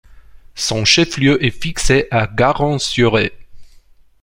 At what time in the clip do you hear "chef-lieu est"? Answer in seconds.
0.83-1.51